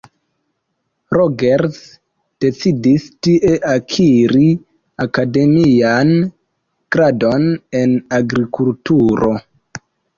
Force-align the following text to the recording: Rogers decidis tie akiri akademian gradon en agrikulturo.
Rogers 1.17 1.77
decidis 2.45 3.05
tie 3.29 3.53
akiri 3.75 4.49
akademian 5.07 6.19
gradon 6.97 7.51
en 7.85 7.99
agrikulturo. 8.23 9.35